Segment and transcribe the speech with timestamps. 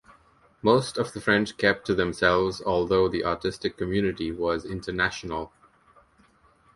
[0.63, 5.53] Most of the French kept to themselves, although the artistic community was international.